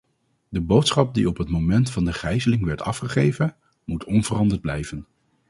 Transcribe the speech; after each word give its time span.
De 0.49 0.61
boodschap 0.61 1.13
die 1.13 1.27
op 1.27 1.37
het 1.37 1.49
moment 1.49 1.91
van 1.91 2.05
de 2.05 2.13
gijzeling 2.13 2.65
werd 2.65 2.81
afgegeven, 2.81 3.55
moet 3.85 4.03
onveranderd 4.03 4.61
blijven. 4.61 5.05